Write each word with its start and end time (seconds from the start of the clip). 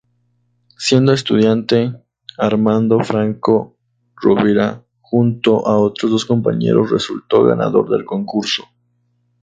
Siendo 0.79 1.13
estudiante, 1.13 1.93
Armando 2.35 3.01
Franco 3.03 3.77
Rovira 4.15 4.83
junto 4.99 5.67
a 5.67 5.77
otros 5.77 6.09
dos 6.11 6.25
compañeros 6.25 6.89
resultó 6.89 7.43
ganador 7.43 7.87
del 7.91 8.03
concurso. 8.03 8.63